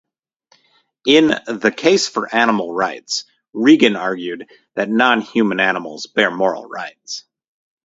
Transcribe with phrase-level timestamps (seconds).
[1.05, 7.23] In "The Case for Animal Rights", Regan argued that non-human animals bear moral rights.